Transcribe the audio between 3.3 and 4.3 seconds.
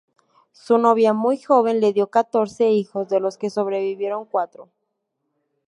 que sobrevivieron